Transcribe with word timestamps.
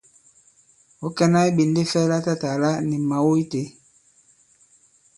Ɔ̌ 1.05 1.09
kɛ̀na 1.17 1.39
iɓènde 1.49 1.81
fɛ 1.91 2.01
latatàla 2.11 2.69
ni 2.87 2.97
mào 3.09 3.31
itē? 3.43 3.61